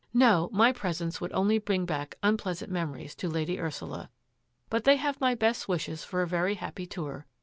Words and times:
"No; 0.25 0.49
my 0.51 0.71
presence 0.71 1.21
would 1.21 1.31
only 1.31 1.59
bring 1.59 1.85
back 1.85 2.15
unpleasant 2.23 2.71
memories 2.71 3.13
to 3.17 3.29
Lady 3.29 3.59
Ursula, 3.59 4.09
but 4.67 4.83
they 4.83 4.95
have 4.95 5.21
my 5.21 5.35
best 5.35 5.67
wishes 5.69 6.03
for 6.03 6.23
a 6.23 6.27
very 6.27 6.55
happy 6.55 6.87
tour. 6.87 7.27